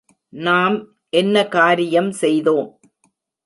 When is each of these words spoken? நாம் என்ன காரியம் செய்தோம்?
நாம் 0.33 0.77
என்ன 1.13 1.45
காரியம் 1.47 2.11
செய்தோம்? 2.11 2.69